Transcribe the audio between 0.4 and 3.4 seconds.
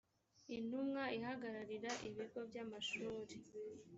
intumwa ihagararira ibigo by’ amashuri.